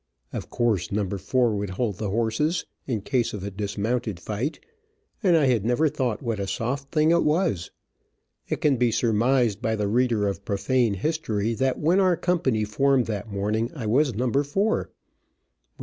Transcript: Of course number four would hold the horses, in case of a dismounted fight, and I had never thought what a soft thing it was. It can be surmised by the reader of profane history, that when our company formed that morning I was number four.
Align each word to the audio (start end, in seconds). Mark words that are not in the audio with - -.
Of 0.33 0.49
course 0.49 0.91
number 0.91 1.19
four 1.19 1.55
would 1.55 1.69
hold 1.69 1.99
the 1.99 2.09
horses, 2.09 2.65
in 2.87 3.01
case 3.01 3.35
of 3.35 3.43
a 3.43 3.51
dismounted 3.51 4.19
fight, 4.19 4.59
and 5.21 5.37
I 5.37 5.45
had 5.45 5.63
never 5.63 5.89
thought 5.89 6.23
what 6.23 6.39
a 6.39 6.47
soft 6.47 6.91
thing 6.91 7.11
it 7.11 7.23
was. 7.23 7.69
It 8.49 8.61
can 8.61 8.77
be 8.77 8.89
surmised 8.89 9.61
by 9.61 9.75
the 9.75 9.87
reader 9.87 10.27
of 10.27 10.43
profane 10.43 10.95
history, 10.95 11.53
that 11.53 11.77
when 11.77 11.99
our 11.99 12.17
company 12.17 12.63
formed 12.65 13.05
that 13.05 13.31
morning 13.31 13.69
I 13.75 13.85
was 13.85 14.15
number 14.15 14.41
four. 14.43 14.89